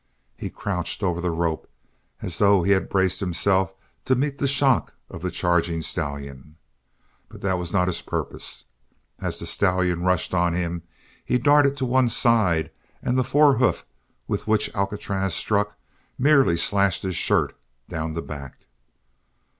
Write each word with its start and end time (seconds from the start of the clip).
He 0.35 0.49
crouched 0.49 1.03
over 1.03 1.21
the 1.21 1.29
rope 1.29 1.69
as 2.23 2.39
though 2.39 2.63
he 2.63 2.71
had 2.71 2.89
braced 2.89 3.19
himself 3.19 3.75
to 4.05 4.15
meet 4.15 4.39
the 4.39 4.47
shock 4.47 4.93
of 5.11 5.21
the 5.21 5.29
charging 5.29 5.83
stallion. 5.83 6.55
But 7.29 7.41
that 7.41 7.59
was 7.59 7.71
not 7.71 7.87
his 7.87 8.01
purpose. 8.01 8.65
As 9.19 9.37
the 9.37 9.45
stallion 9.45 10.01
rushed 10.01 10.33
on 10.33 10.55
him 10.55 10.81
he 11.23 11.37
darted 11.37 11.77
to 11.77 11.85
one 11.85 12.09
side 12.09 12.71
and 13.03 13.15
the 13.15 13.23
fore 13.23 13.57
hoof 13.57 13.85
with 14.27 14.47
which 14.47 14.73
Alcatraz 14.73 15.35
struck 15.35 15.77
merely 16.17 16.57
slashed 16.57 17.03
his 17.03 17.15
shirt 17.15 17.55
down 17.87 18.13
the 18.13 18.23
back. 18.23 18.61